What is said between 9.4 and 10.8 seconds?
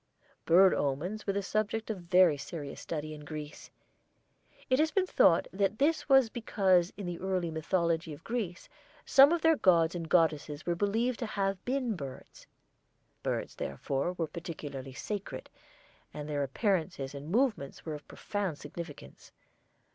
their gods and goddesses were